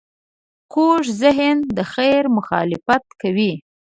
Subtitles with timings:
[0.73, 3.51] کوږ ذهن د خیر مخالفت کوي